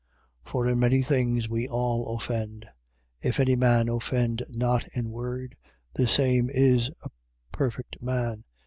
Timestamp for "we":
1.47-1.67